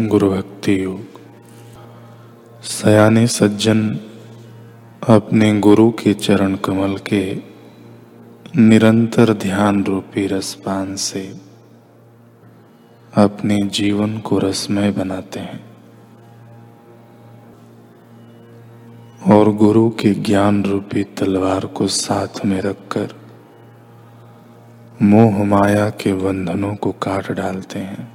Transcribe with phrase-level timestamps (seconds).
[0.00, 1.20] गुरु भक्ति योग
[2.62, 4.00] सयाने सज्जन
[5.08, 7.42] अपने गुरु के चरण कमल के
[8.56, 11.40] निरंतर ध्यान रूपी रसपान से
[13.14, 15.64] अपने जीवन को रसमय बनाते हैं।
[19.32, 23.14] और गुरु के ज्ञान रूपी तलवार को साथ में रखकर
[25.02, 28.13] मोह माया के बंधनों को काट डालते हैं।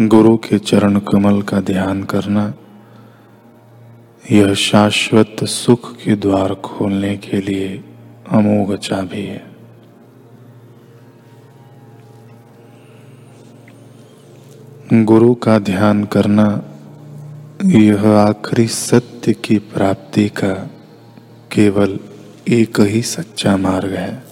[0.00, 2.54] गुरु के चरण कमल का ध्यान करना,
[4.30, 7.84] यह शाश्वत सुख के द्वार खोलने के लिए
[8.28, 9.46] अमोघ चाबी है।
[14.92, 16.62] गुरु का ध्यान करना,
[17.64, 20.70] यह आखिरी सत्य की प्राप्ति का
[21.52, 21.98] केवल
[22.48, 24.22] एक ही सच्चा मार्ग है,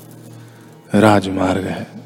[0.94, 2.02] राजमार्ग है।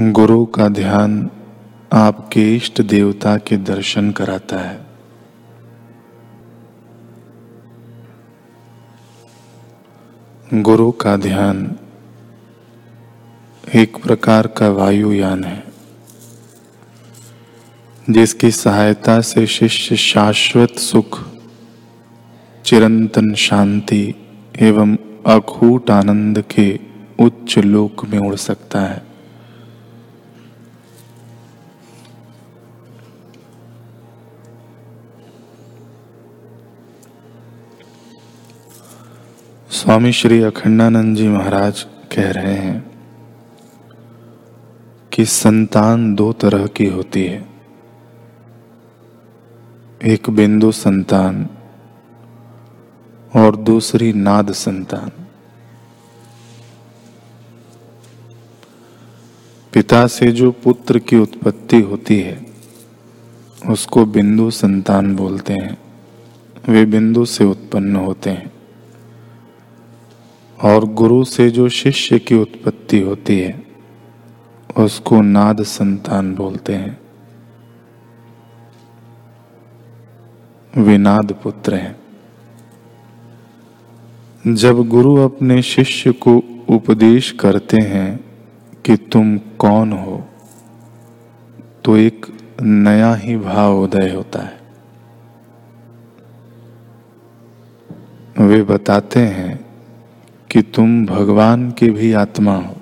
[0.00, 1.30] गुरु का ध्यान
[1.92, 4.86] आपके इष्ट देवता के दर्शन कराता है।
[10.54, 11.76] गुरु का ध्यान
[13.74, 15.64] एक प्रकार का वायुयान है,
[18.10, 21.28] जिसकी सहायता से शिष्य शाश्वत सुख,
[22.64, 24.14] चिरंतन शांति
[24.58, 26.80] एवं अखूट आनंद के
[27.20, 29.07] उच्च लोक में उड़ सकता है।
[39.70, 42.90] स्वामी श्री अखंडानंद जी महाराज कह रहे हैं
[45.12, 47.48] कि संतान दो तरह की होती है।
[50.04, 51.48] एक बिंदु संतान
[53.36, 55.10] और दूसरी नाद संतान।
[59.72, 62.46] पिता से जो पुत्र की उत्पत्ति होती है,
[63.68, 65.78] उसको बिंदु संतान बोलते हैं।
[66.68, 68.57] वे बिंदु से उत्पन्न होते हैं।
[70.62, 73.62] और गुरु से जो शिष्य की उत्पत्ति होती है,
[74.76, 76.98] उसको नाद संतान बोलते हैं।
[80.74, 81.96] विनाद पुत्र हैं।
[84.54, 88.20] जब गुरु अपने शिष्य को उपदेश करते हैं
[88.84, 90.24] कि तुम कौन हो
[91.84, 92.26] तो एक
[92.62, 94.58] नया ही भाव उदय होता है।
[98.38, 99.47] वे बताते हैं
[100.50, 102.74] कि तुम भगवान के भी आत्मा हो।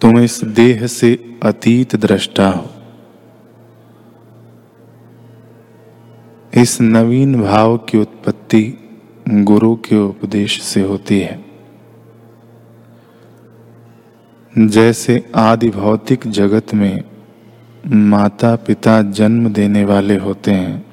[0.00, 2.70] तुम इस देह से अतीत दृष्टा हो।
[6.54, 8.78] इस नवीन भाव की उत्पत्ति
[9.28, 11.44] गुरु के उपदेश से होती है।
[14.58, 17.04] जैसे आदि भौतिक जगत में
[17.86, 20.86] माता पिता जन्म देने वाले होते हैं,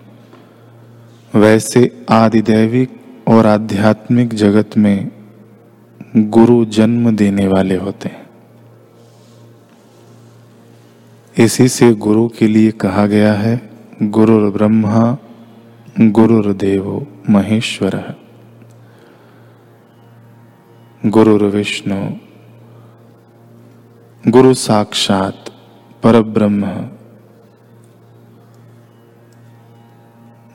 [1.35, 5.11] वैसे आदिदैविक और आध्यात्मिक जगत में
[6.15, 8.25] गुरु जन्म देने वाले होते हैं।
[11.37, 13.69] इसी से गुरु के लिए कहा गया है
[14.03, 15.17] गुरु ब्रह्मा,
[15.99, 18.15] गुरुर्देवो महेश्वर।
[21.05, 22.11] गुरुर्विष्णु
[24.31, 25.45] गुरु साक्षात
[26.03, 26.21] पर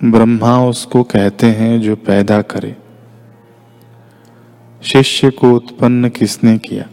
[0.05, 2.77] ब्रह्म उसको कहते हैं जो पैदा करे।
[4.83, 6.89] शिष्य को उत्पन्न किसने किया?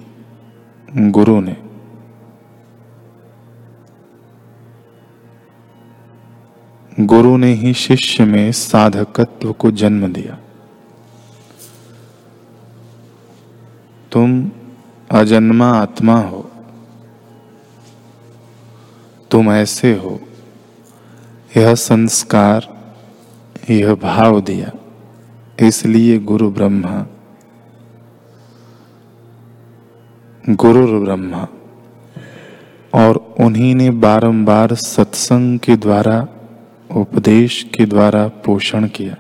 [1.10, 1.58] गुरु ने।
[7.00, 10.38] गुरु ने ही शिष्य में साधकत्व को जन्म दिया।
[14.12, 14.52] तुम
[15.12, 16.52] अजन्मा आत्मा हो।
[19.32, 20.20] तुम ऐसे हो।
[21.58, 22.77] यह संस्कार
[23.70, 24.72] यह भाव दिया।
[25.68, 27.06] इसलिए गुरु ब्रह्मा
[30.50, 31.48] गुरु ब्रह्मा
[32.94, 36.28] और उन्हीं ने बारंबार सत्संग के द्वारा,
[36.96, 39.16] उपदेश के द्वारा पोषण किया।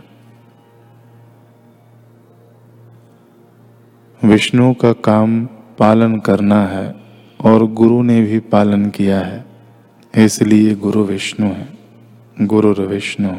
[4.25, 5.45] विष्णु का काम
[5.79, 6.95] पालन करना है
[7.41, 9.45] और गुरु ने भी पालन किया है।
[10.15, 11.69] इसलिए गुरु विष्णु है,
[12.41, 13.29] गुरु विष्णु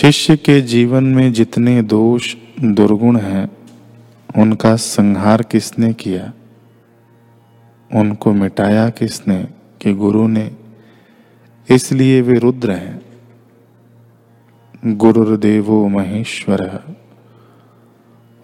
[0.00, 3.50] शिष्य के जीवन में जितने दोष दुर्गुण हैं,
[4.38, 6.32] उनका संहार किसने किया?
[7.94, 9.48] उनको मिटाया किसने
[9.82, 10.50] कि गुरु ने?
[11.70, 13.02] इसलिए वे रुद्र हैं।
[14.96, 16.82] गुरुर्देवो महेश्वर।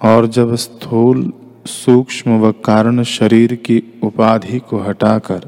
[0.02, 1.32] और जब स्थूल,
[1.66, 5.40] सूक्ष्म व कारण शरीर की उपाधि को हटाकर,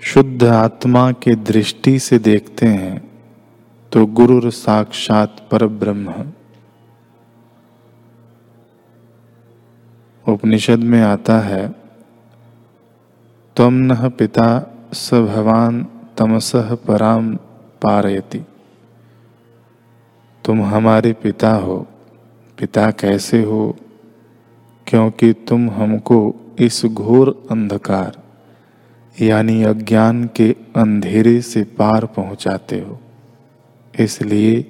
[0.00, 3.13] शुद्ध आत्मा के दृष्टि से देखते हैं
[3.94, 6.32] तो गुरु साक्षात पर ब्रह्म
[10.28, 11.74] उपनिषद में आता है
[13.56, 14.48] तम न पिता
[14.92, 15.86] स भवान
[16.18, 17.36] तमसह पराम
[17.82, 18.44] पारयति।
[20.44, 21.86] तुम हमारे पिता हो,
[22.58, 23.76] पिता कैसे हो?
[24.86, 28.22] क्योंकि तुम हमको इस घोर अंधकार,
[29.24, 33.00] यानी अज्ञान के अंधेरे से पार पहुंचाते हो।
[34.00, 34.62] इसलिए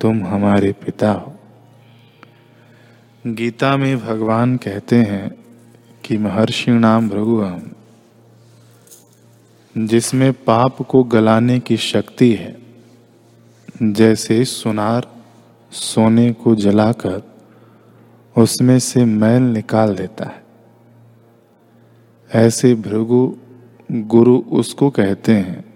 [0.00, 1.34] तुम हमारे पिता हो।
[3.26, 5.30] गीता में भगवान कहते हैं
[6.04, 7.70] कि महर्षि नाम भृगुहम
[9.78, 12.56] जिसमें पाप को गलाने की शक्ति है,
[13.82, 15.08] जैसे सुनार
[15.72, 17.22] सोने को जलाकर
[18.38, 20.42] उसमें से मैल निकाल देता है।
[22.30, 23.36] ऐसे भृगु
[23.92, 25.71] गुरु उसको कहते हैं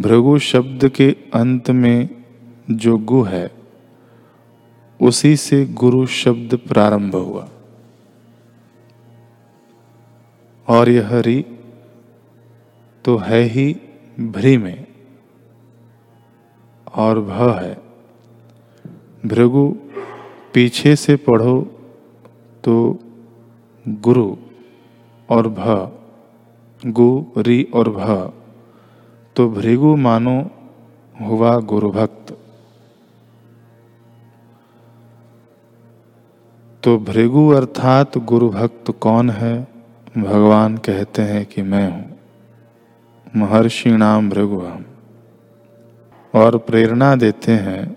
[0.00, 2.08] भृगु शब्द के अंत में
[2.70, 3.50] जो गु है,
[5.00, 7.48] उसी से गुरु शब्द प्रारंभ हुआ।
[10.68, 11.44] और यह रि
[13.04, 13.76] तो है ही
[14.20, 14.86] भ्री में,
[16.94, 17.74] और भ है।
[19.26, 19.76] भृगु
[20.54, 21.62] पीछे से पढ़ो
[22.64, 22.98] तो
[23.88, 24.36] गुरु
[25.28, 25.92] और भ,
[26.86, 28.32] गु, रि और भ।
[29.36, 30.50] तो भृगु मानो
[31.20, 32.38] हुआ गुरु भक्त
[36.82, 39.68] तो भृगु अर्थात गुरु भक्त कौन है?
[40.18, 42.18] भगवान कहते हैं कि मैं हूँ।
[43.36, 44.84] महर्षि नाम भृगु हम
[46.34, 47.96] और प्रेरणा देते हैं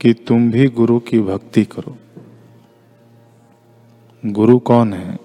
[0.00, 1.96] कि तुम भी गुरु की भक्ति करो।
[4.26, 5.18] गुरु कौन है?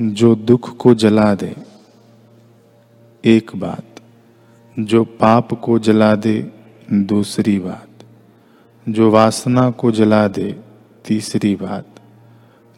[0.00, 1.77] जो दुख को जला दे।
[3.24, 4.00] एक बात,
[4.78, 6.52] जो पाप को जला दे,
[6.92, 7.88] दूसरी बात,
[8.88, 10.60] जो वासना को जला दे,
[11.04, 11.86] तीसरी बात,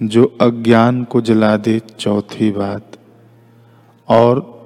[0.03, 2.93] जो अज्ञान को जला दे, चौथी बात,
[4.09, 4.61] और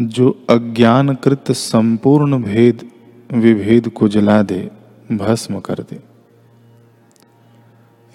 [0.00, 2.90] जो अज्ञानकृत संपूर्ण भेद,
[3.32, 4.70] विभेद को जला दे,
[5.12, 6.00] भस्म कर दे।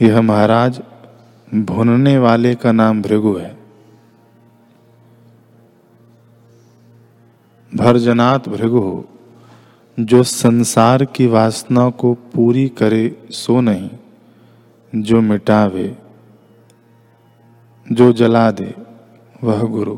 [0.06, 0.82] यह महाराज,
[1.56, 3.65] भुनने वाले का नाम भृगु है।
[7.76, 9.06] भरजनात भृगु हो,
[10.00, 13.90] जो संसार की वासना को पूरी करे सो नहीं,
[14.96, 15.98] जो मिटावे,
[17.92, 18.76] जो जला दे,
[19.44, 19.98] वह गुरु।